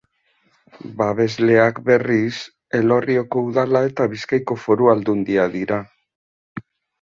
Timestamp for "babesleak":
1.01-1.81